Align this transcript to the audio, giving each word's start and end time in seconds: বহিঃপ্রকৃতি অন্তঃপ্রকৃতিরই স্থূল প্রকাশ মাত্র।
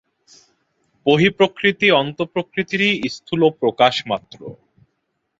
বহিঃপ্রকৃতি 1.05 1.87
অন্তঃপ্রকৃতিরই 2.01 2.91
স্থূল 3.15 3.41
প্রকাশ 3.61 3.95
মাত্র। 4.11 4.39